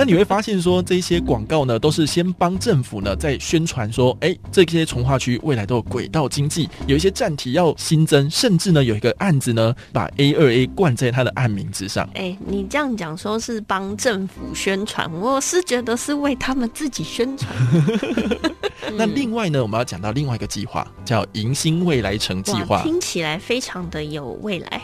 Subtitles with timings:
[0.00, 12.08] 那你会发现说，这些广告呢，都是先帮政府呢在宣传说，哎，这些从化区未来都有轨道经济，有一些站体要新增，甚至呢有一个案子呢，把 A 二 A 冠在它的案名之上。
[12.14, 17.54] 哎，你这样讲说是帮政府宣传，我是觉得是为他们自己宣传。
[18.96, 24.82] 那另外呢，我们要讲到另外一个计划，叫迎新未来城计划，听起来非常的有未来。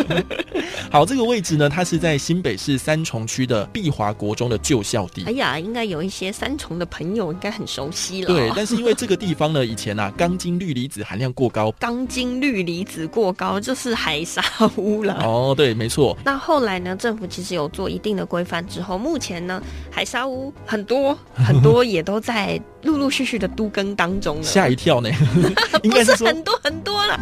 [0.92, 5.24] 好，这个位置呢，它是在新北市三重区的碧华国中的旧校地。
[5.24, 8.28] 哎呀，应该有一些三重的朋友应该很熟悉了。
[8.28, 14.42] 对，但是因为这个地方呢，以前啊，钢筋氯离子含量过高，钢筋氯离子过高就是海沙
[14.76, 15.20] 屋了。
[15.24, 16.16] 哦，对，没错。
[16.24, 24.42] 那后来呢，政府其实有做一定的规范之后，目前呢，海沙屋很多很多也都在陆陆续续的都更当中了。
[24.42, 25.10] 吓一跳呢，
[25.82, 27.18] 应该是很多很多了。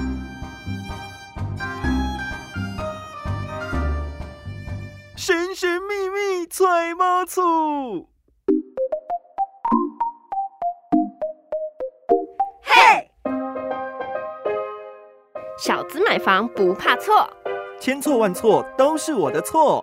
[5.27, 8.07] 神神秘秘揣猫醋，
[12.63, 13.11] 嘿，
[15.57, 17.27] 小子买房不怕错，
[17.81, 19.83] 千错万错都是我的错。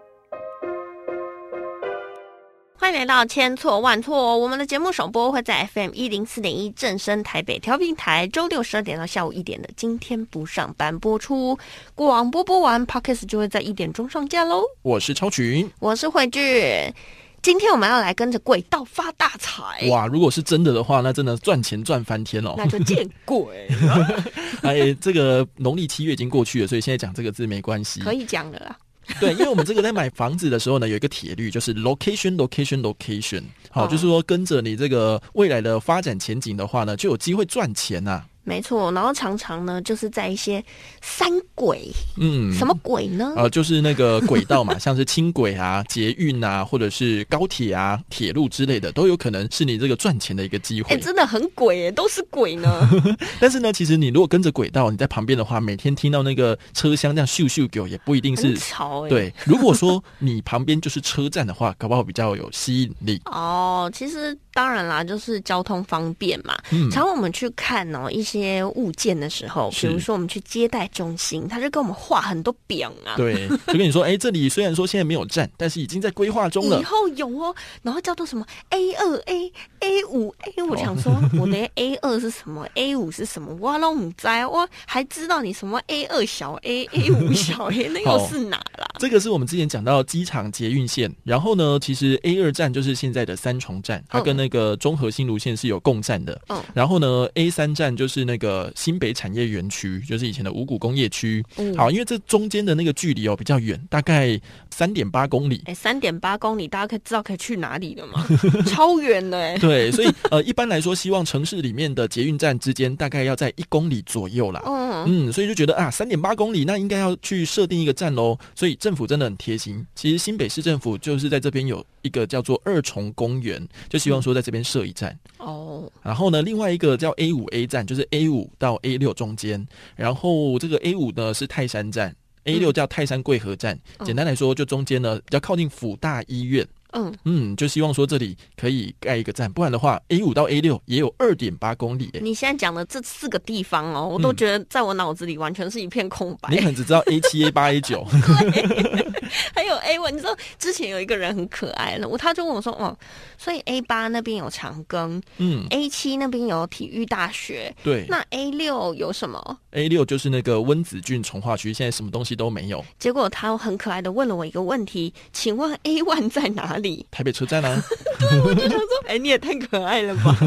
[2.91, 9.69] 欢迎来到千错万错，我们的节目首播会在 FM 一零四点一正声台北调频台，周六十二点到下午一点的。
[9.77, 11.57] 今天不上班播出，
[11.95, 14.63] 广播播完，Podcast 就会在一点钟上架喽。
[14.81, 16.93] 我是超群，我是慧聚，
[17.41, 19.87] 今天我们要来跟着轨道发大财。
[19.87, 22.55] 哇，如果是真的的话，那真的赚钱赚翻天哦。
[22.57, 23.69] 那就见鬼！
[24.63, 28.75] 哎，这个农历七月已经过去了，所以现在讲这个字没关系，可以讲了啦。
[29.19, 38.23] 对，因为我们这个在买房子的时候呢，有一个铁律，就是 location location location，好，就是说跟着你这个未来的发展前景的话呢，就有机会赚钱呐。
[38.43, 40.63] 没错，然后常常呢，就是在一些
[40.99, 43.33] 三轨，嗯，什么轨呢？
[43.35, 50.95] 呃，就是那个轨道嘛，像是轻轨啊、捷运啊，或者是高铁啊、铁路之类的，都有可能是你这个赚钱的一个机会。
[50.95, 52.89] 哎，真的很鬼哎，都是鬼呢。
[53.39, 59.07] 但是呢，其实你如果跟着轨道，你在旁边的话，每天听到那个车厢这样咻咻狗，也不一定是潮。
[59.07, 63.21] 对，如果说你旁边就是车站的话，搞不好比较有吸引力。
[63.25, 66.57] 哦，其实当然啦，就是交通方便嘛。
[66.71, 68.30] 嗯，常我们去看哦一些。
[68.31, 73.15] 些物件的时候，比如说我们去接待中心，他就跟我们画很多表啊。
[73.17, 76.79] 对，就跟你说，哎，这里虽然说现在没有站，但是已经在规划中了。
[76.79, 87.87] 以后有哦，然后叫做什么 A 二 A A 五 A，我想说，我连 A 二是什么，A 五是什么，我都不在我还知道你什么 A 二小 A A 五小 A，
[87.93, 88.87] 那又是哪啦？
[89.01, 96.39] 这个是我们之前讲到机场捷运线，然后呢，其实 A 二站就是现在的三重站，它跟那个中和新路线是有共站的。
[96.49, 98.21] 嗯，然后呢，A 三站就是。
[98.21, 101.43] 那个新北产业园区，就是以前的五股工业区。
[101.75, 104.39] 好，因为这中间的那个距离哦比较远，大概
[104.73, 105.61] 三点八公里。
[105.65, 108.25] 哎，三点八公里，大家可以知道可以去哪里了吗？
[108.67, 109.57] 超远的哎。
[109.57, 114.61] 对，所以呃，一般来说，希望城市里面的捷运站之间大概要在一公里左右啦。
[114.65, 118.37] 嗯嗯，所以就觉得啊，三点八公里，那应该要去设定一个站喽。
[118.53, 119.85] 所以政府真的很贴心。
[119.95, 125.17] 其实新北市政府就是在这边有一个叫做二重公园，就希望说在这边设一站。
[125.39, 125.91] 哦。
[126.03, 128.07] 然后呢，另外一个叫 A 五 A 站，就是。
[128.11, 129.65] A 五到 A 六中间，
[129.95, 132.13] 然后这个 A 五呢是泰山站
[132.45, 133.79] ，A 六叫泰山贵和站。
[134.05, 136.67] 简单来说，就中间呢比较靠近辅大医院。
[136.91, 142.09] 嗯嗯，就希望说这里可以盖一个站，不然的话，A 五到 A 六也有二点八公里。
[142.21, 146.49] 你现在讲的这四个地方哦，我都觉得在我脑子里完全是一片空白。
[146.49, 148.03] 你可能只知道 A 七、A 八、A 九，
[149.55, 150.11] 还有 A one。
[150.11, 152.93] 你知道之前有一个人很可爱了，我他就问我说：“哦，
[153.37, 162.83] 所以 A 八那边有长庚，嗯，A 七那边有体育大学，对，那 A 六有什么？A 六就是那个温子俊从化区，现在什么东西都没有。
[162.99, 166.80] 结果他很可爱的问了我一个问题，请问 A one 在哪里？”
[167.11, 167.81] 台北车站啊，
[168.19, 170.37] 对，我就想说， 哎，你也太可爱了吧！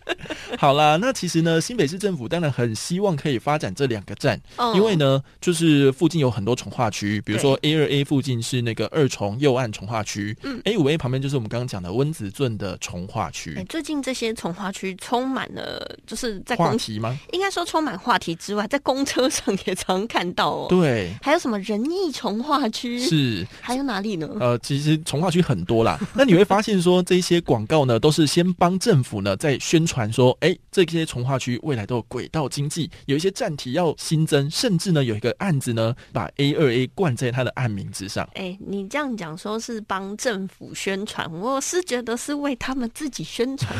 [0.58, 13.54] 好啦，那其实呢，新北市政府当然很希望可以发展这两个站，哦因为呢，就是附近有很多从化区，比如说 A 二 A 附近是那个二重右岸从化区，嗯，A 五 A 旁边就是我们刚刚讲的温子圳的从化区。
[13.56, 17.16] 哎，最近这些从化区充满了，就是在话题吗？
[17.32, 20.66] 应该说充满话题之外，在公车上也常看到哦。
[20.68, 22.98] 对，还有什么仁义从化区？
[23.00, 24.28] 是，还有哪里呢？
[24.40, 25.98] 呃，其实从化区很多啦。
[26.14, 38.28] 那你会发现说，这些广告呢，都是先帮政府呢在宣传说，哎，这些从化区未来都有轨道经济，有一些站体要新增，甚至呢有一个案子呢，把 A 二 A 冠在它的案名之上。
[38.34, 43.74] 哎，你这样讲说是帮政府宣传，我是觉得是为他们自己宣传。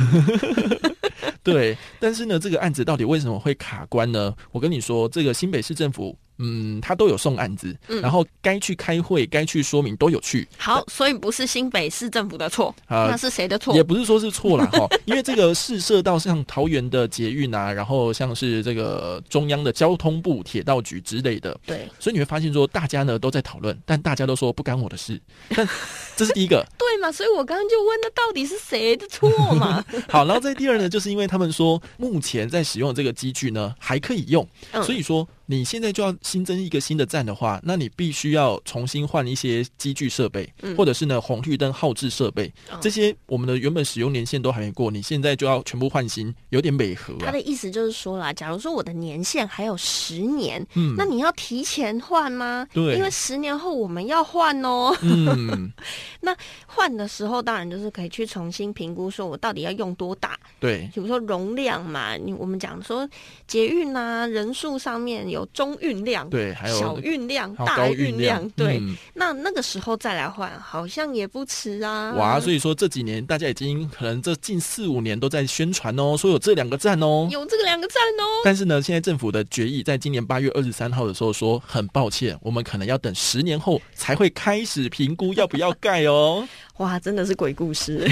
[1.43, 4.35] 对，但是呢，这个案子到底为什么会卡关呢？
[4.53, 6.17] 我跟你说，这个新北市政府。
[6.43, 10.49] 嗯，他都有送案子，然后该去开会、该去说明都有去。
[10.57, 13.75] 好，所以不是新北市政府的错，那是谁的错？
[13.75, 25.21] 也不是说是错了 哈，因为这个试射到像桃园的捷运啊，然后像是这个中央的交通部铁道局之类的，对，所以你会发现说大家呢都在讨论，但大家都说不干我的事。
[25.51, 25.69] 但
[26.17, 27.13] 这是第一个，对嘛？
[27.13, 29.85] 所以我刚刚就问，那到底是谁的错嘛？
[30.09, 34.47] 好，然后在第二呢，就是因为他们说目前在使用这个机具呢还可以用，
[34.83, 35.29] 所以说。
[35.51, 42.49] 你现在就要新增一个新的站的话，那你必须要重新换一些机具设备，或者是呢红绿灯耗制设备，
[42.81, 47.15] 这些我们的原本使用年限都还没过，你现在就要全部换新，有点违和。
[47.19, 52.65] 他的意思就是说啦，假如说我的年限还有十年，嗯，那你要提前换吗？
[52.73, 54.97] 对，因为十年后我们要换哦。
[55.03, 55.69] 嗯，
[56.23, 56.33] 那
[56.65, 60.39] 换的时候当然就是可以去重新评估，说我到底要用多大？
[60.61, 63.09] 对，比如说容量嘛，你我们讲说
[63.49, 65.40] 捷运啊，人数上面有。
[65.47, 68.81] 中运量对，还有小运量、大运量对，
[69.15, 72.13] 那那个时候再来换，好像也不迟啊。
[72.13, 78.25] 哇，所以说这几年大家已经可能这近四五年都在宣传哦，说有这两个站哦，有这个两个站哦。
[78.45, 86.47] 但是呢，现在政府的决议在今年八月二十三号的时候说，很抱歉，我们可能要等十年后才会开始评估要不要盖哦。
[86.81, 88.09] 哇，真的是鬼故事！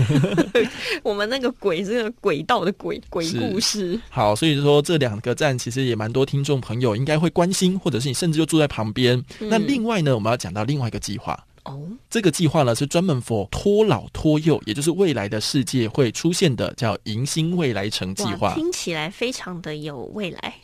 [1.03, 3.99] 我们那个鬼这个轨道的鬼鬼故事。
[4.11, 9.25] 好，所以说这两个站其实也蛮多听众朋友应该会关心，或者是你甚至就住在旁边。
[9.39, 11.43] 那另外呢，我们要讲到另外一个计划。
[11.69, 18.55] 哦，这个计划呢是专门 for 托老托幼，也就是未来的世界会出现的，叫迎新未来城计划。
[18.55, 20.55] 听起来非常的有未来。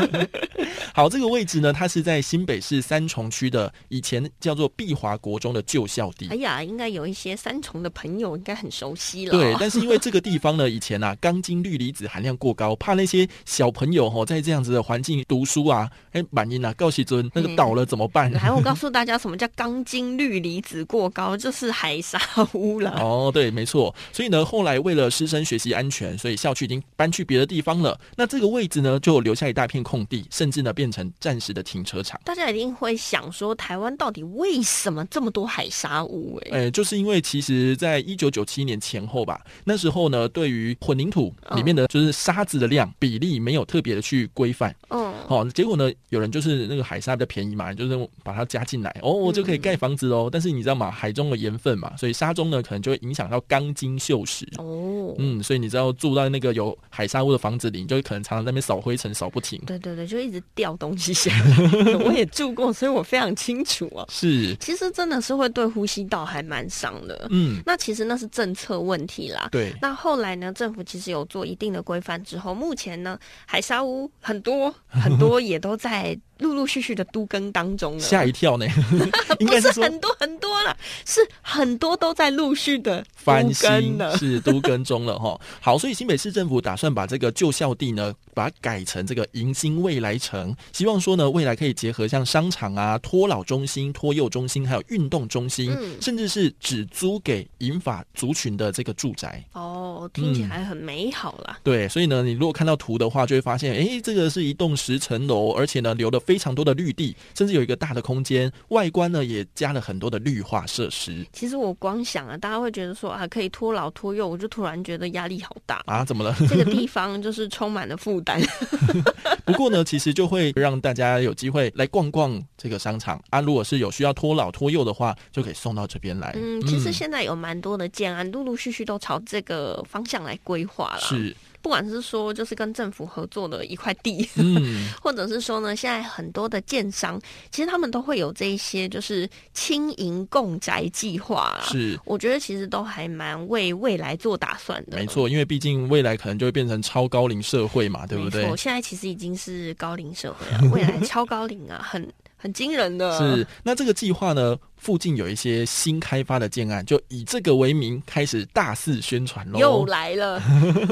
[0.94, 6.28] 好，这个位置呢，它是在新北市三重区的以前叫做碧华国中的旧校地。
[6.28, 9.32] 哎呀，应该有一些三重的朋友应该很熟悉了。
[9.32, 18.30] 对，但是因为这个地方呢，以前啊，钢筋氯离子含量过高，怕那些小朋友哈在这样子的环境读书啊，哎，满音啊，告喜尊那个倒了怎么办？
[18.32, 20.25] 来，我告诉大家什么叫钢筋氯。
[20.28, 22.20] 氯离子过高就是海沙
[22.52, 22.92] 污染。
[22.94, 23.94] 哦，对，没错。
[24.12, 27.98] 所以呢，后来为了师生学习安全，所以校区已经搬去别的地方了。
[28.16, 32.20] 那这个位置呢，就留下一大片空地，甚至呢变成暂时的停车场。
[32.24, 36.40] 大家一定会想说，台湾到底为什么这么多海沙污？
[36.50, 44.74] 哎，就是因为其实在一九九七年前后吧，那时候呢，对于混凝土里面的就是沙子的量比例没有特别的去规范。
[44.90, 50.30] 嗯，好，结果呢，有人就是那个海沙比较便宜嘛，就是把它加进来，哦，我就可以盖房子喽。
[50.30, 50.90] 但是你知道吗？
[50.90, 54.44] 海中的盐分嘛，所以沙中呢可能就会影响到钢筋锈蚀。
[54.58, 59.60] 哦，嗯，所以你知道住在那个有海沙屋的房子里，你就可能常常在那边扫灰尘扫不停。
[59.66, 61.94] 对对对，就一直掉东西下来。
[62.04, 64.04] 我也住过，所以我非常清楚啊。
[64.08, 67.26] 是，其实真的是会对呼吸道还蛮伤的。
[67.30, 69.48] 嗯，那其实那是政策问题啦。
[69.52, 69.72] 对。
[69.82, 76.18] 那后来呢，政府其实有做一定的规范之后，目前呢，海沙屋很多很多也都在。
[76.38, 78.66] 陆陆续续的都更当中了，吓一跳呢，
[79.40, 85.40] 不是很多很多了，是很多都在陆续的翻新了，是都更中了哈。
[85.60, 99.42] 好，所以新北市政府打算把这个旧校地呢，把它改成这个迎新未来城，希望说呢，未来可以结合像商场啊、托老中心、托幼中心，还有运动中心，甚至是只租给银发族群的这个住宅。
[99.52, 101.58] 哦，听起来很美好啦。
[101.62, 106.20] 对，所以呢，你如果看到图的话，就会发现，哎，这个是一栋十层楼，而且呢，留的。
[106.26, 111.24] 非常多的绿地，甚至有一个大的空间，外观呢也加了很多的绿化设施。
[111.32, 116.04] 其实我光想啊，大家会觉得说啊，可以托老托幼，我就突然觉得压力好大啊！
[116.04, 116.34] 怎么了？
[116.48, 118.40] 这个地方就是充满了负担。
[119.46, 123.40] 不过呢，其实就会让大家有机会来逛逛这个商场啊。
[123.40, 126.32] 如果是有需要托老托幼的话，就可以送到这边来。
[126.34, 131.00] 嗯，其实现在有蛮多的建案，陆陆续续都朝这个方向来规划了。
[131.00, 131.34] 是。
[131.62, 137.20] 不管是说就是跟政府合作的一块地，嗯， 或者是说呢，现在很多的建商，
[137.50, 141.58] 其实他们都会有这一些就是轻盈共宅计划。
[141.62, 144.96] 是，我觉得其实都还蛮为未来做打算的。
[144.96, 148.44] 没错，因为毕竟未来可能就会变成超高龄社会嘛，对不对？
[148.56, 152.06] 现在其实已经是高龄社会了，未来超高龄啊，很。
[152.36, 159.58] 很惊人的是，那这个计划呢，附近有一些新开发的建案，就以这个为名开始大肆宣传喽。
[159.58, 160.40] 又来了，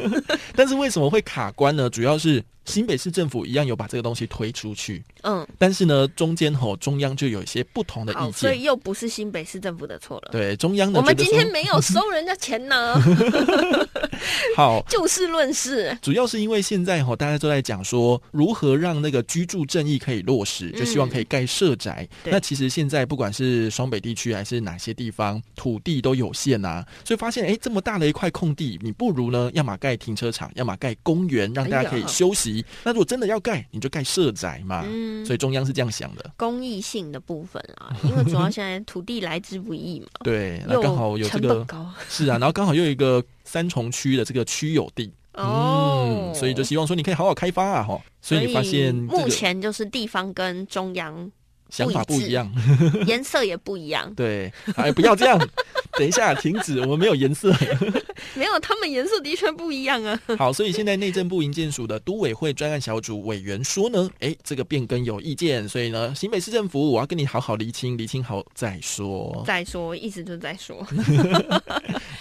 [0.56, 1.88] 但是为什么会卡关呢？
[1.88, 2.42] 主要是。
[2.64, 10.30] 新北市政府一样有把这个东西推出去，嗯，但是呢，中间吼中央就有一些不同的意见，所以又不是新北市政府的错了。
[10.32, 12.94] 对，中央的我们今天没有收人家钱呢。
[14.56, 22.08] 好， 就事论事，主要是因为现在吼大家都在讲说如何让那个居住正义可以落实，就希望可以盖社宅。
[22.24, 32.53] 那其实现在不管是双北地区还是哪些地方，土地都有限啊，所以发现哎这么大的一块空地，你不如呢要么盖停车场，要么盖公园，让大家可以休息。
[32.54, 32.64] 西。
[32.82, 34.84] 那如果真的要盖，你就盖社宅嘛。
[34.86, 40.06] 嗯，所以中央是这样想的，公益性的部分啊，因为主要现在土地来之不易嘛。
[40.24, 41.66] 对，那刚好有这个
[42.08, 45.12] 是啊，然后刚好又有一个三重区的这个区有地。
[45.34, 48.00] 哦，所以就希望说你可以好好开发啊，哈。
[48.20, 51.30] 所以你发现目前就是地方跟中央
[51.70, 52.50] 想法不一样，
[53.06, 54.12] 颜色也不一样。
[54.14, 55.38] 对，哎，不要这样，
[55.98, 57.52] 等一下停止，我们没有颜色，
[58.34, 60.18] 没有，他们颜色的确不一样啊。
[60.38, 70.86] 好，所以现在内政部营建署的都委会专案小组委员说呢，哎，这个变更有意见，所以呢，新北市政府我要跟你好好厘清，厘清好再说，再说，一直就在说。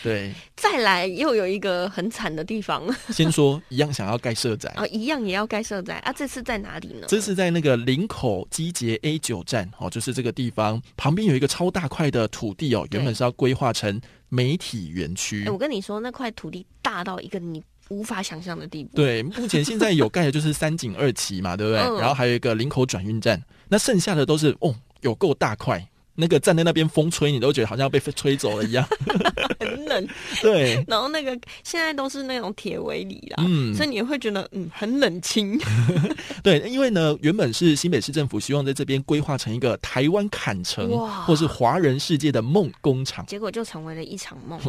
[0.02, 2.84] 对，再来又有一个很惨的地方。
[3.10, 6.12] 先说一样想要盖社宅啊，一样也要盖社宅啊。
[6.12, 7.08] 这次在哪里呢？
[7.08, 15.48] 这是在那个林口基捷 A 九站哦，就是这个地方旁边有一个超大块的土地哦，原本是要规划成媒体园区。
[15.48, 18.98] 我跟你说，那块土地大到一个你无法想象的地步。
[18.98, 21.80] 对，目前现在有盖的就是三井二期嘛，对不对？
[22.02, 25.88] 然后还有一个林口转运站，那剩下的都是哦，有够大块。
[26.16, 28.88] 那个站在那边风吹，你都觉得好像被吹走了一样，
[29.60, 30.08] 很冷。
[30.42, 31.32] 对，然后那个
[31.64, 35.60] 现在都是那种铁围篱啦，嗯，所以你会觉得嗯很冷清。
[36.44, 40.88] 对，因为呢，原本是新北市政府希望在这边规划成一个台湾砍城，
[41.26, 44.60] 或是华人世界的梦工厂，结果就成为了一场梦。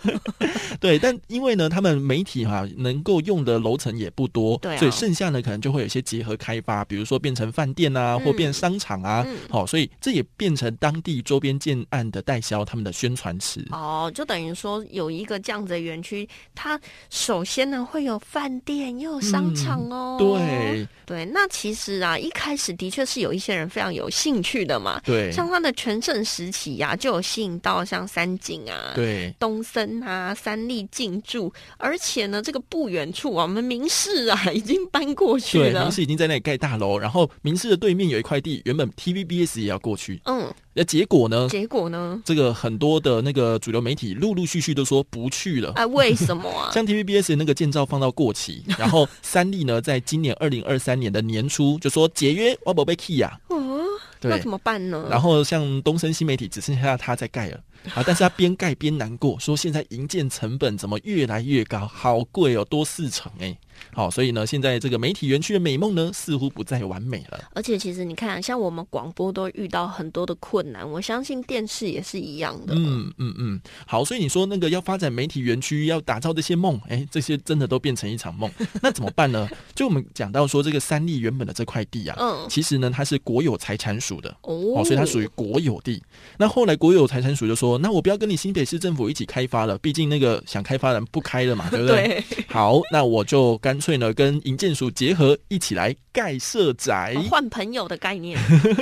[0.78, 10.65] 对，但因为呢，他们媒体哈能够用的楼层也不多，对，所以剩下呢可能就会有一些结合开发，比如说变成饭店啊，或变商场啊，好，所以这也变成。
[10.72, 16.80] 当地周边建案的代销，他们的宣传词哦，就等于说有一个这样子的园区，它
[17.10, 20.16] 首先呢会有饭店，又有商场哦。
[20.18, 25.00] 对对，那其实啊，一开始的确是有一些人非常有兴趣的嘛。
[25.04, 40.52] 对，像它的全盛时期呀，就有吸引到像三井啊、对东森啊、三立进驻，而且呢，这个不远处啊，我们明市啊已经搬过去了，明市已经在那里盖大楼，然后明市的对面有一块地，原本 TVBS 也要过去，嗯。
[40.78, 41.48] 那结果呢？
[41.50, 42.20] 结果呢？
[42.24, 45.72] 这个很多的那个主流媒体陆陆续续都说不去了。
[45.74, 46.70] 啊，为什么啊？
[46.74, 53.40] 像 TVBS 那个建造放到过期， 然后三立呢，在今年二零二三年的年初就说解约，我不被 key 呀。
[53.48, 53.80] 哦，
[54.20, 55.06] 那怎么办呢？
[55.10, 57.58] 然后像东森新媒体只剩下他在盖了
[57.94, 63.56] 啊，但是他边盖边难过，说现在营建成本怎么越来越高，好贵哦，多四成哎。
[63.92, 67.40] 好，所以呢，现在这个媒体园区的美梦呢，似乎不再完美了。
[67.54, 72.74] 而且，其实你看，像我们广播都遇到很多的困难，我相信电视也是一样的。
[72.76, 73.60] 嗯嗯嗯。
[73.86, 78.50] 好，所以你说那个要发展媒体园区，要打造这些梦，哎，这些真的都变成一场梦。
[78.82, 79.48] 那怎么办呢？
[79.74, 86.02] 就我们讲到说，这个三立原本的这块地啊，嗯，其实呢，它是国有财产属的哦，所以它属于国有地。
[86.38, 92.22] 那后来国有财产署就说，那我不要跟你新北市政府一起开发了，毕竟那个想开发人不开了嘛，对不对？
[92.48, 98.38] 好，那我就干脆呢，跟营建署结合一起来盖社宅，换朋友的概念。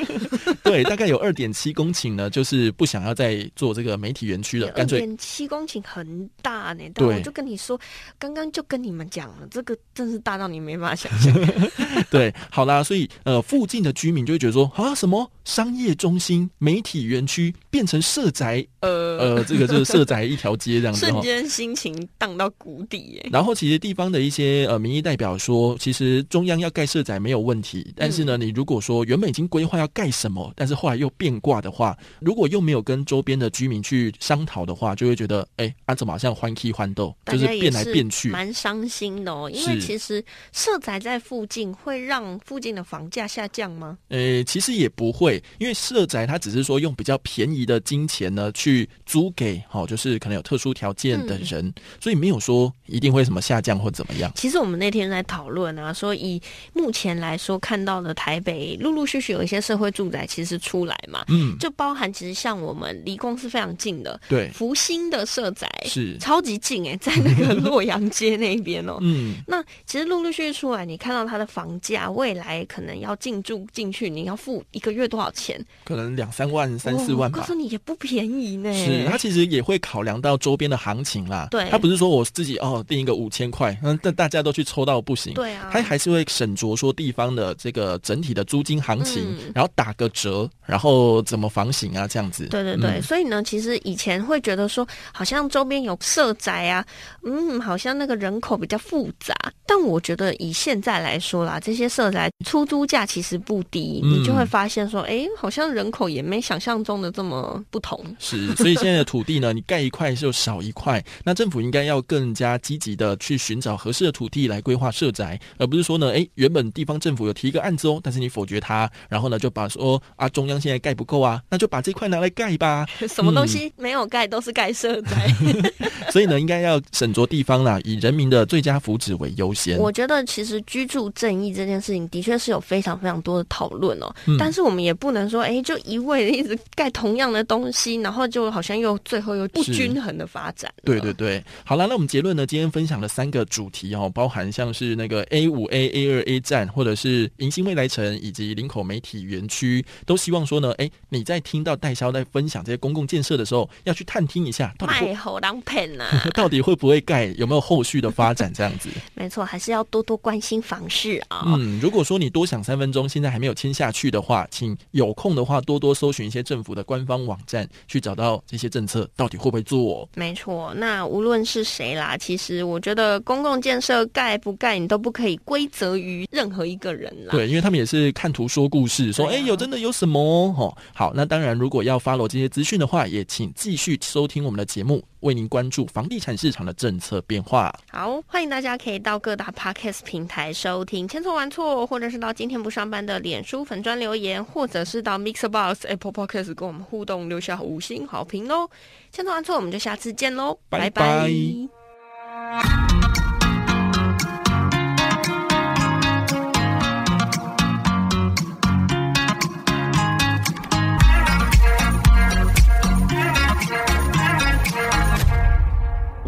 [0.63, 4.99] 对，大概有二点七公顷呢，就是不想要再做这个媒体园区了，干脆。
[4.99, 7.81] 点七公顷很大呢，对，我就跟你说，
[8.19, 11.35] 刚刚就跟你们讲了，这个真是大到你没法想象。
[12.11, 23.23] 对，好啦，所以呃，附近的居民就会觉得说啊，什么商业中心、媒体园区变成社宅，呃呃，这个就是社宅一条街这样子， 瞬间心情荡到谷底。
[23.33, 39.51] 然后其实地方的一些呃民意代表说，其实中央要盖社宅没有问题，但是呢，你如果说原本已经规划要盖什么，但是后来又变卦的话，如果又没有跟周边的居民去商讨的话，就会觉得哎，啊怎么好像欢 K 欢斗，就是变来变去，蛮伤心的哦。
[39.53, 43.99] 因为其实社宅在附近会让附近的房价下降吗？
[44.09, 54.33] 呃，其实也不会，因为社宅它只是说用比较便宜的金钱呢去租给好，就是可能有特殊条件的人，所以没有说一定会什么下降或怎么样。
[54.35, 56.41] 其实我们那天在讨论啊，说以
[56.73, 75.63] 目前来说看到的台北陆陆续续有一些社会住宅其实出来嘛，嗯，就包含其实像我们离公司非常近的，对，福星的社宅是超级近哎， 在那个洛阳街那边哦，嗯，那其实陆陆续续出来，你看到它的房价未来可能要进驻进去，你要付一个月多少钱？
[75.85, 77.41] 可能两三万、三四万吧。
[77.41, 78.73] 告诉你也不便宜呢。
[78.73, 81.49] 是，它其实也会考量到周边的行情啦。
[81.51, 85.35] 对，它不是说我自己哦定一个五千块，嗯，但大家都去抽到不行。
[85.35, 92.47] 对啊，他还是会审酌说地方的这个整体的租金行情，然后打个折，然后怎么房型啊这样子。
[92.47, 96.87] 对对对，所以呢，其实以前会觉得说，好像周边有社宅啊，
[97.25, 99.35] 嗯，好像那个人口比较复杂。
[99.67, 107.99] 但我觉得以现在来说啦，这些社宅出租价其实不低，你就会发现说，哎，好像人口也没想象中的这么不同。
[108.19, 111.03] 是，所以现在的土地呢，你盖一块就少一块。
[111.25, 122.87] 那政府应该要更加积极的去寻找合适的土地来规划社宅，而不是说呢，哎，原本地方政府有提一个案子哦，但是你否决它，然后呢就把说啊中央现在盖不够啊，那就把这块拿来盖吧。
[123.09, 125.29] 什么东西没有盖都是盖社宅。
[126.11, 129.79] 所以呢，应该要审酌地方啦，以人民的最佳福祉为优先。
[129.79, 140.73] 我觉得其实居住正义这件事情的确是有非常非常多的讨论哦，但是我们也不能说，哎，就一味的一直盖同样的东西，然后就好像又最后又不均衡的发展。
[140.85, 142.47] 对对对，好了，那我们结论呢？
[142.47, 158.89] 今天分享了三个主题哦，包含像是那个 A 五 A、A 二 A 站，或者是迎新未来城以及林口媒体园区，都希望说呢，哎，你在听到代销在分享这些公共建设的时候，要去探听一下，到底好当骗呐， 到底会不会盖，有没有后续的发展这样子？
[159.15, 161.45] 没错，还是要多多关心房事啊。
[161.47, 170.09] 嗯，如果说你多想三分钟，现在还没有签下去的话，请有空的话多多搜寻一些政府的官方网站，去找到这些政策到底会不会做。
[170.15, 177.31] 没错，那无论是谁啦，其实我觉得公共建设盖不盖，你都不可以归责于任何一个人啦。
[177.31, 180.75] 对，因为他们也是看图说故事，说哎有真的有什么哦。
[180.95, 185.03] 好，那当然如果要 follow 这些资讯的话，也请继续收听我们的节目。
[185.21, 187.75] 为您关注房地产市场的政策变化。
[187.91, 198.69] 好，欢迎大家可以到各大 podcast 平台收听《千错万错》，或者是到今天不上班的脸书粉砖留言，或者是到 Mixer Box Apple Podcast 跟我们互动，留下五星好评哦。
[199.11, 201.31] 千错万错，我们就下次见喽，拜拜。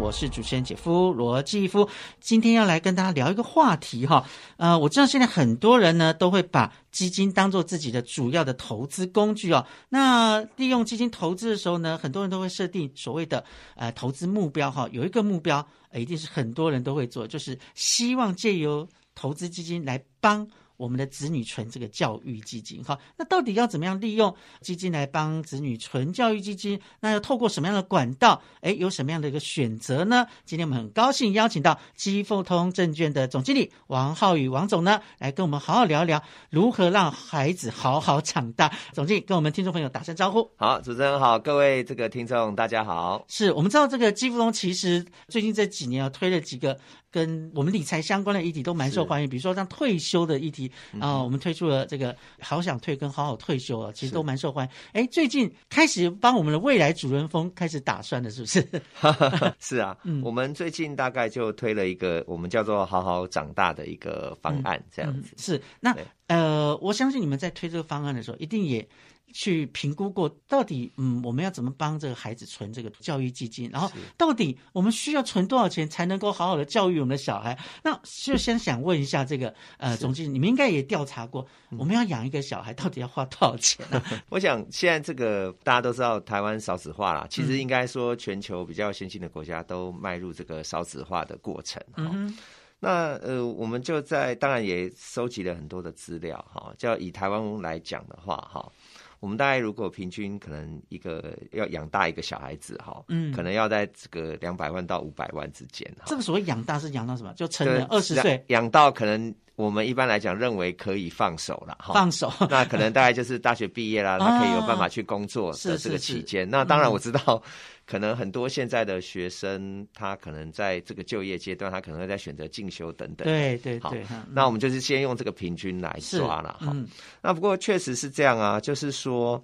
[0.07, 1.89] 我是主持人姐夫罗继夫，
[2.21, 4.25] 今天要来跟大家聊一个话题哈。
[4.55, 9.65] 呃，我知道现在很多人呢都会把基金当做自己的主要的投资工具哦。
[9.89, 13.43] 那利用基金投资的时候呢，很多人都会设定所谓的
[13.75, 14.87] 呃投资目标哈。
[14.93, 20.47] 有一个目标，一定是很多人都会做，就是希望借由投资基金来帮。
[20.77, 26.79] 我们的子女存这个教育基金，好，那到底要怎么样利用基金来帮子女存教育基金？
[26.99, 28.41] 那要透过什么样的管道？
[28.61, 30.27] 哎，有什么样的一个选择呢？
[30.45, 38.71] 今天我们很高兴邀请到基富通证券的总经理王浩宇王总呢，来跟我们好好聊一聊如何让孩子好好长大。
[38.93, 40.47] 总经理跟我们听众朋友打声招呼。
[40.57, 43.25] 好，主持人好，各位这个听众大家好。
[43.27, 46.77] 是我们知道这个基富通其实最近这几年啊推了几个。
[47.09, 54.71] 跟我们理财相关的议题都蛮受欢迎，比如说像退休的议题啊，我们推出了这个“好想退”跟“好好退休”啊，其实都蛮受欢迎。
[55.01, 58.67] 哎，最近开始帮我们的未来主人翁开始打算了，是不是？
[59.59, 65.33] 是啊， 嗯我们最近大概就推了一个我们叫做“好好长大”的一个方案，这样子。
[65.37, 65.95] 是那
[66.27, 68.87] 呃，我相信你们在推这个方案的时候，一定也。
[69.33, 73.69] 去评估过，到底嗯，我们要怎么帮这个孩子存这个教育基金？
[73.71, 77.57] 然后到底我们需要存多少钱才能够好好的教育我们的小孩？
[77.83, 81.45] 那就先想问一下这个呃，总经理，你们应该也调查过，
[81.77, 84.03] 我们要养一个小孩到底要花多少钱啊？
[84.29, 91.81] 我想现在这个大家都知道台湾少子化啦，其实应该说全球比较先进的国家都迈入这个少子化的过程。
[91.97, 92.35] 嗯，
[92.79, 98.71] 那呃，我们就在当然也收集了很多的资料哈，叫以台湾来讲的话哈。
[99.19, 105.91] 我们大概如果平均可能一个要养大一个小孩子哈，嗯，可能要在这个两百万到五百万之间。
[106.05, 107.33] 这个所谓养大是养到什么？
[107.33, 112.31] 就成人二十岁养到可能我们一般来讲认为可以放手了哈，放手。
[112.49, 116.47] 那可能大概就是大学毕业啦， 他可以有办法去工作的这个期间。
[116.49, 117.41] 那当然我知道。
[117.87, 123.25] 可能很多现在的学生，他可能在这个就业阶段，他可能会在选择进修等等。
[123.25, 124.05] 对对对。
[124.29, 126.75] 那我们就是先用这个平均来抓了哈。
[127.21, 129.41] 那不过确实是这样啊，就是说，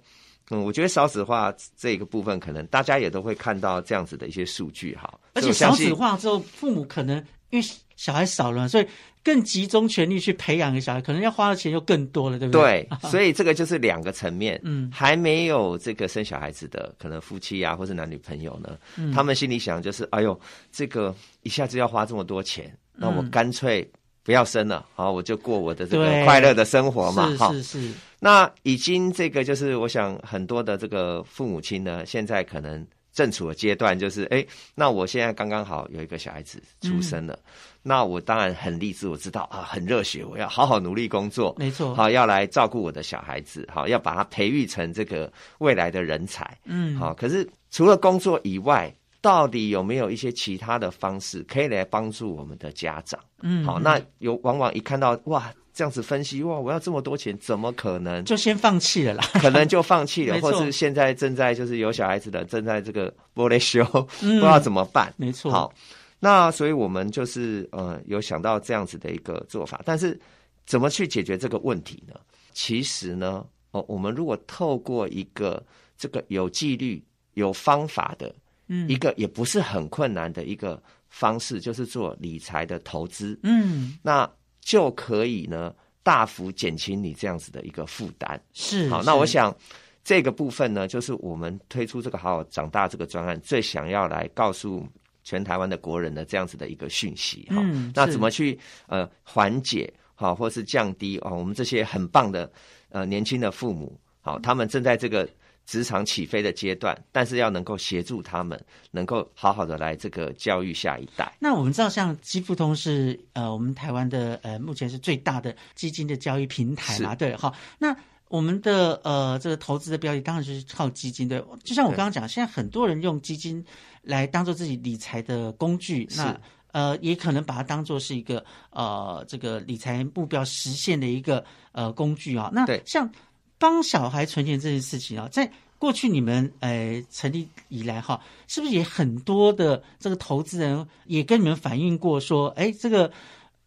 [0.50, 5.18] 嗯，我觉得少子化这个部分，可能大家也都会看到这样子的一些数据哈。
[5.32, 7.16] 而且少子化之后，父母可能
[7.48, 8.86] 因为小孩少了，所以。
[9.24, 12.86] 更集中全力去培养一个小孩，可能要花的钱又更多了，对不对？
[12.90, 14.60] 对， 所以这个就是两个层面。
[14.64, 20.38] 嗯，还没有这个生小孩子的，可能夫妻啊，或是男女朋友呢，嗯他们心里想就是，哎呦，
[20.70, 23.90] 这个一下子要花这么多钱，那我干脆
[24.22, 27.26] 不要生了，好，我就过我的这个快乐的生活嘛。
[27.50, 27.92] 是是是。
[28.20, 37.38] 那已经这个就是，我想很多的这个父母亲呢，现在可能正处的阶段就是，哎，那我现在刚刚好有一个小孩子出生了。
[37.86, 47.12] 那我当然很励志，我知道啊，很热血，我要好好努力工作，没错，好要来照顾我的小孩子，好要把他培育成这个未来的人才，嗯，好。
[47.12, 53.20] 可是除了工作以外，到底有没有一些其他的方式可以来帮助我们的家长？
[53.42, 55.52] 嗯，好，那有往往一看到哇。
[55.76, 58.24] 这样子分析哇，我要这么多钱，怎么可能？
[58.24, 65.12] 就先放弃了啦，可能就放弃了， 或是现在正在就是有小孩子的，正在这个玻璃修，不知道怎么办。
[65.16, 65.50] 没错。
[65.50, 65.74] 好，
[66.18, 70.18] 那所以我们就是呃有想到这样子的一个做法，但是
[70.66, 72.14] 怎么去解决这个问题呢？
[72.52, 75.64] 其实呢，哦，我们如果透过一个
[75.96, 77.02] 这个有纪律、
[77.34, 78.34] 有方法的，
[78.68, 84.30] 嗯，一个也不是很困难的一个方式，就是做理财的投资，嗯，那。
[84.66, 88.42] 就可以呢，大幅减轻你这样子的一个负担。
[88.54, 89.54] 是好，那我想
[90.02, 94.82] 这个部分呢，就是我们推出这个好好长大这个专案，最想要来告诉
[95.24, 97.48] 全台湾的国人的这样子的一个讯息。
[97.50, 97.56] 哈，
[97.92, 98.56] 那怎么去
[98.86, 101.32] 呃缓解好，或是降低啊？
[101.32, 102.48] 我们这些很棒的
[102.90, 105.28] 呃年轻的父母，好，他们正在这个。
[105.66, 111.34] 职场起飞的阶段，但是要能够协助他们，能够好好的来这个教育下一代。
[111.40, 117.14] 那我们知道，像基富通是呃，我们台湾的呃，目前是最大的基金的交易平台嘛？
[117.14, 117.54] 对，好。
[117.78, 117.96] 那
[118.28, 121.42] 我们的呃，这个投资的标的当然就是靠基金，对。
[121.62, 123.64] 就像我刚刚讲，现在很多人用基金
[124.02, 126.40] 来当做自己理财的工具，那
[126.72, 132.50] 呃，也可能把它当做是一个呃，这个理财目标实现的一个呃工具啊。
[132.52, 133.10] 那像。
[133.56, 143.10] 帮小孩存钱这件事情啊，在过去你们呃成立以来哈，是不是也很多的这个投资人也跟你们反映过说，哎，这个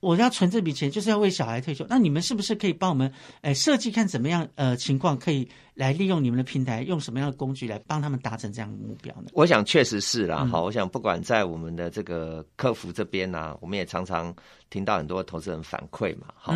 [0.07, 9.31] 我要存这笔钱就是要为小孩退休，那你们是不是可以帮我们哎设计看怎么样呃情况可以来利用你们的平台，用什么样的工具来帮他们达成这样的目标呢？
[9.33, 14.33] 我想确实是啦，好，我想不管在我们的这个客服这边呢，我们也常常
[14.69, 16.55] 听到很多投资人反馈嘛，好，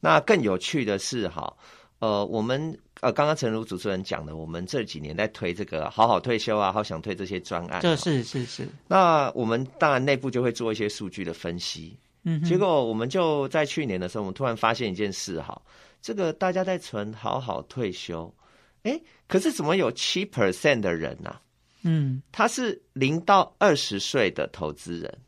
[0.00, 1.54] 那更有趣的是哈。
[1.98, 8.68] 呃，我们呃，刚刚陈如主持人讲的，我们这几年在推这个好好退休啊，好想退这些专案，这是是是。
[8.86, 11.96] 那我们当然内部就会做一些数据的分析，
[12.28, 15.62] 嗯，结果我们就在去年的时候，我们突然发现一件事哈，
[16.02, 18.34] 这个大家在存好好退休，
[18.82, 21.36] 哎，可是怎么有七 percent 的人呢？
[21.82, 25.18] 嗯，他是零到二十岁的投资人，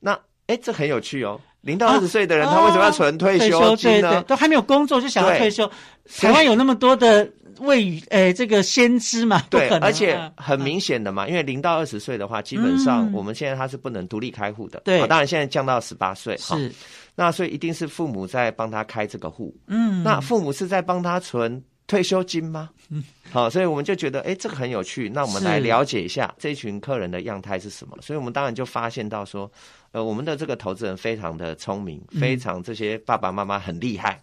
[0.00, 1.40] 那哎，这很有趣哦。
[1.62, 4.22] 零到二十岁的人，他为什么要存退休金呢？
[4.22, 5.70] 都还没有工作就想要退休。
[6.18, 9.42] 台湾有那么多的未雨，诶，这个先知嘛？
[9.50, 14.80] 对，而且很明显的嘛，因为零到二十岁的话，基本上我们现在他是不能独立开户的。
[14.84, 16.36] 对，当然现在降到十八岁。
[16.38, 16.72] 是，
[17.14, 19.54] 那所以一定是父母在帮他开这个户。
[19.66, 22.70] 嗯，那父母是在帮他存退休金吗？
[22.90, 25.08] 嗯，好，所以我们就觉得，哎，这个很有趣。
[25.08, 27.98] 那我们来了解一下这群客人的样态是什么。
[28.00, 29.50] 所以我们当然就发现到说。
[29.92, 34.22] 呃，我们的这个投资人非常的聪明，非常这些爸爸妈妈很厉害。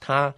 [0.00, 0.34] 他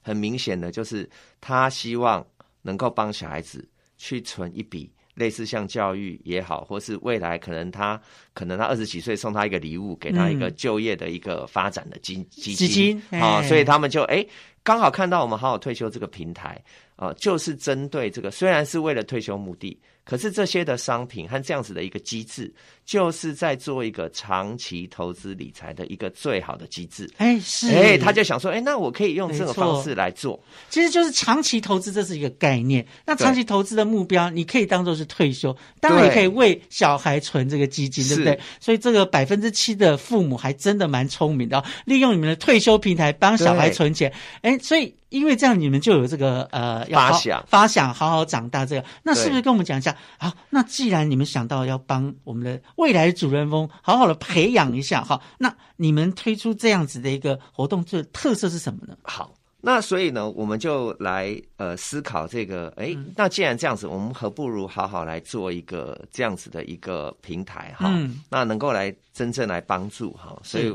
[0.00, 1.08] 很明显的就是
[1.40, 2.26] 他希望
[2.62, 3.64] 能够帮小孩子
[3.96, 8.00] 去存一笔类似像教育也好，或是未来可能他
[8.34, 14.26] 可能他二十几岁送他一个礼物，给他一个就业的一个发展的基基金啊，所以他们就哎
[14.64, 16.62] 刚好看到我们好好退休这个平台
[16.96, 19.78] 啊，就是针对这个虽然是为了退休目的。
[20.04, 22.52] 可是这些的商品和这样子的一个机制，
[22.84, 27.08] 就是在做一个长期投资理财的一个最好的机制。
[27.18, 30.42] 哎，是，哎，他就想说，哎，那我可以用这个方式来做。
[30.68, 32.84] 其实就是长期投资，这是一个概念。
[33.06, 38.40] 那长期投资的目标，你可以当做是退休，当然也可以为小孩存这个基金，对不对？
[38.58, 44.12] 所以这个百分之七的父母还真的蛮聪明的，利用你们的退休平台帮小孩存钱。
[44.40, 44.94] 哎，所以。
[45.12, 48.64] 因为这样，你们就有这个呃，发想发想，好好长大。
[48.64, 49.94] 这个，那是不是跟我们讲一下？
[50.18, 58.96] 好，那既然你们想到要帮我们的未来主人翁好好的培养一下，哈，那你们推出这样子的一个活动，这特色是什么呢？
[59.02, 67.92] 好，那所以呢，我们就来呃思考这个，哎，那既然这样子，我们何不如好好来做一个这样子的一个平台，哈，
[68.30, 70.74] 那能够来真正来帮助哈，所以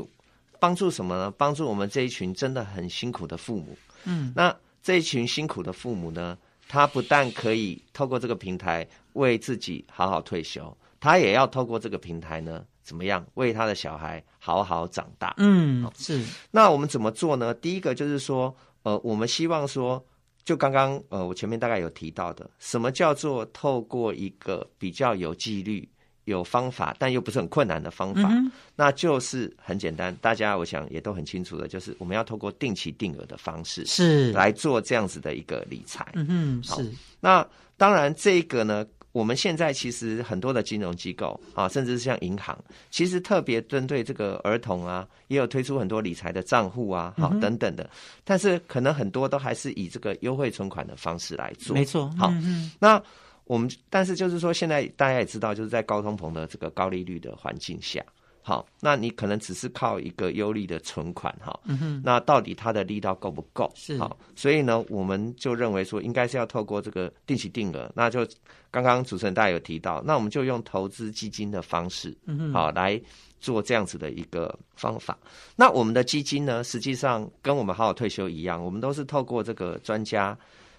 [0.60, 1.30] 帮助什么呢？
[1.36, 3.76] 帮助我们这一群真的很辛苦的父母。
[4.04, 6.36] 嗯，那这一群辛苦的父母呢，
[6.68, 15.34] 他不但可以透过这个平台为自己好好退休，他也要透过这个平台呢，怎么样为他的小孩好好长大？
[15.38, 16.24] 嗯，是。
[16.50, 17.52] 那我们怎么做呢？
[17.54, 20.04] 第一个就是说，呃，我们希望说，
[20.44, 25.88] 就刚刚呃，我前面大概有提到的，什么叫做透过一个比较有纪律。
[26.28, 28.30] 有方法，但又不是很困难的方法，
[28.76, 30.14] 那就是很简单。
[30.20, 36.06] 大家我想也都很清楚的，就是我们要透过定期定额的方式是来做这样子的一个理财。
[36.14, 36.92] 嗯嗯，是。
[37.18, 37.44] 那
[37.76, 42.56] 当然，这个呢，我们现在其实很多的金融机构啊，甚至是像银行，
[42.90, 47.88] 其实特别针对这个儿童啊，也有推出很多理财的账户啊，好等等的。
[48.22, 51.74] 但是可能很多都还是以这个优惠存款的方式来做。
[51.74, 52.10] 没错。
[52.18, 53.02] 好，嗯那。
[53.48, 58.00] 我们但是就是说，现在大家也知道，就是在高通膨的这个高利率的环境下。
[58.40, 61.60] 好，那你可能只是靠一个优利的存款哈，
[62.02, 63.70] 那到底它的力道够不够？
[63.74, 68.26] 是好，所以呢，我们就认为说，应该是要透过这个定期定额，那就
[68.70, 72.98] 刚刚主持人大家有提到，那我们就用投资基金的方式，嗯好来
[73.38, 75.18] 做这样子的一个方法。
[75.54, 80.34] 那我们的基金呢，实际上跟我们好好退休一样，我们都是透过这个专家、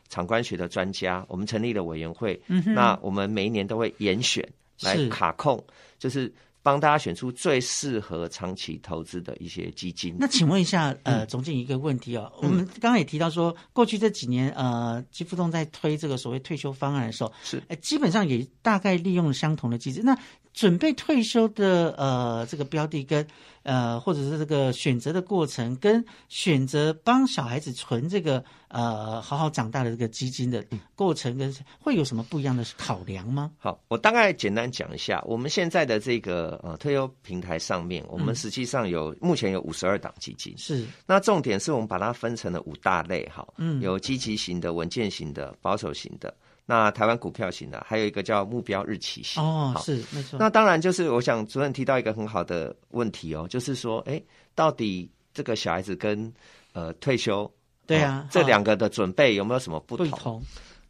[0.10, 4.48] 场官学的专家，我们成立了委员会，那我们每一年都会严选
[4.82, 5.64] 来卡控，
[5.98, 6.34] 就是。
[6.62, 10.14] 帮大家选出最适合长期投资的一些基金。
[10.20, 20.02] 那请问一下，呃，总经理一个问题哦，我们刚刚也提到说，过去这几年，呃，基富通在推这个所谓退休方案的时候，是，基本上也大概利用相同的机制。
[20.04, 20.16] 那
[20.60, 23.26] 准备退休的呃这个标的跟
[23.64, 30.62] 呃或者是这个选择的过程，跟选择帮小孩子存这个呃好好长大的这个基金的
[30.96, 33.50] 过程，跟会有什么不一样的考量吗？
[33.58, 40.86] 好，我大概简单讲一下，我们现在的这个呃退休平台上面，我们实际上有目前有五十二档基金，是。
[41.06, 46.36] 那重点是我们把它分成了五大类，哈，嗯，有积极型的、稳健型的、保守型的。
[46.72, 50.38] 那台湾股票型的，还有一个叫目标日期型哦，是没错。
[50.38, 54.22] 那当然就是我想主任提到一个很好的问题哦，就是说，哎，
[54.54, 56.32] 到底这个小孩子跟
[56.74, 57.52] 呃退休
[57.88, 60.40] 对啊这两个的准备有没有什么不同？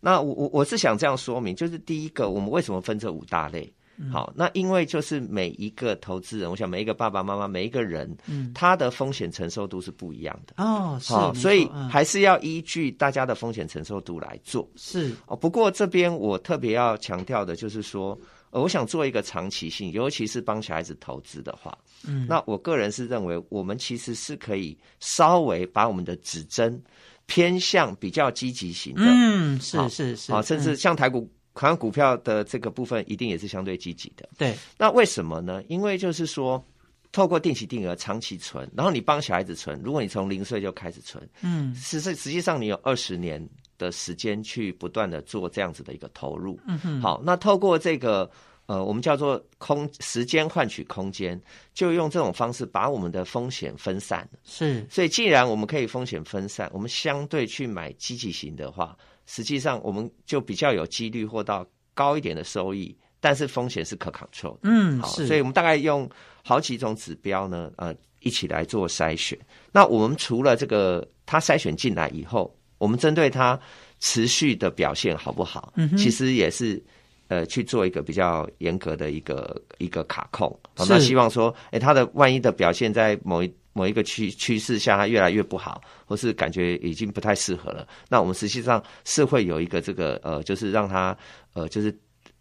[0.01, 3.73] 那我我我是想这样说明，就是第一个，我们为什么分这五大类？
[4.11, 10.53] 好，那因为就是每一个投资人，我想每一个爸爸妈妈，每一个人，嗯，他的风险承受度是不一样的。
[10.63, 14.65] 哦，是，所以还是要依据大家的风险承受度来做。
[14.77, 15.13] 是。
[15.27, 18.17] 哦，不过这边我特别要强调的就是说，
[18.51, 26.81] 我想做一个长期性，尤其是帮小孩子投资的话，嗯，那我个人是认为，我们其实是可以稍微把我们的指针
[27.25, 31.29] 偏向比较积极型的，嗯，是是是，啊，甚至像台股。
[31.59, 34.29] 可能股票的这个部分一定也是相对积极的。
[34.37, 35.61] 对，那为什么呢？
[35.67, 36.65] 因为就是说，
[37.11, 43.45] 透过定期定额长期存，然后你帮小孩子存，如果你从零岁就开始存，嗯，实实实际上你有二十年
[43.77, 46.57] 的时间去不断的做这样子的一个投入。
[46.65, 48.31] 嗯哼，好，那透过这个
[48.67, 51.37] 呃，我们叫做空时间换取空间，
[51.73, 54.25] 就用这种方式把我们的风险分散。
[54.45, 58.97] 是，所以既然我们可以风险分散，我们相对去买积极型的话。
[59.31, 61.63] 实际上，我们就比较有几率获到
[61.93, 64.61] 高一点的收益，但是风险是可 control 的。
[64.63, 66.09] 嗯，好，所以我们大概用
[66.43, 69.37] 好几种指标呢，呃，一起来做筛选。
[69.71, 73.57] 那我们除了这个，它筛选进来以后，我们针对它
[73.99, 76.83] 持续的表现好不好，嗯，其实也是
[77.27, 80.59] 呃去做一个比较严格的一个一个卡控。
[80.75, 83.53] 那希望说，哎，它的万一的表现在某一。
[83.79, 91.17] 某一个趋趋势下，它越来越不好，或是感觉已经不太适合了，那我们实际上是会有一个这个呃，就是让它
[91.53, 91.97] 呃，就是。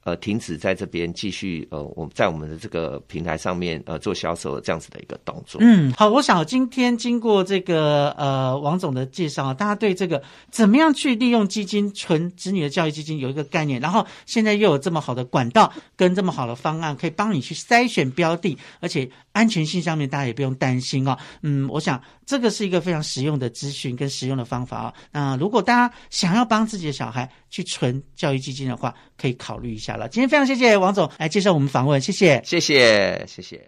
[0.09, 5.61] 呃，停止在这边继续呃，我们在我们的这个平台上面呃做销售这样子的一个动作。
[5.62, 13.79] 嗯，好，我想今天经过这个呃王总的介绍，大家对这个怎么样去利用基金存子女的教育基金有一个概念。
[13.83, 21.18] 然后现在又有这么好的管道跟这么好的方案，可以帮你去筛选标的，而且安全性上面大家也不用担心哦。
[21.42, 24.94] 嗯，我想这个是一个非常实用的资讯跟实用的方法啊。
[25.10, 30.06] 那如果大家想要帮自己的小孩去存教育基金的话，可以考虑一下了。
[30.10, 33.66] 今天非常谢谢王总来介绍我们访问，谢谢，谢谢，谢谢。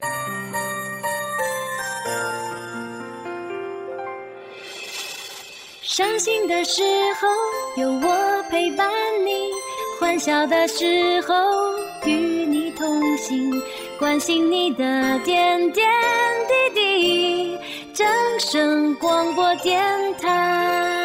[5.82, 6.82] 伤心的时
[7.18, 8.86] 候有我陪伴
[9.24, 9.32] 你，
[9.98, 11.34] 欢笑的时候
[12.06, 12.12] 与
[12.46, 13.50] 你同行，
[13.98, 15.88] 关心你的点点
[16.46, 17.58] 滴滴。
[18.00, 18.08] 掌
[18.40, 19.78] 声广播电
[20.22, 20.99] 台。